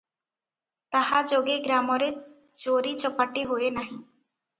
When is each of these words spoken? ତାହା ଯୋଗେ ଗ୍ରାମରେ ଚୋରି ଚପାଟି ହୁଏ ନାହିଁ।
ତାହା 0.95 1.19
ଯୋଗେ 1.31 1.57
ଗ୍ରାମରେ 1.67 2.07
ଚୋରି 2.63 2.95
ଚପାଟି 3.05 3.45
ହୁଏ 3.51 3.69
ନାହିଁ। 3.77 3.99